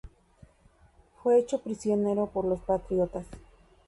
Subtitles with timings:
[1.21, 3.27] Fue hecho prisionero por los patriotas.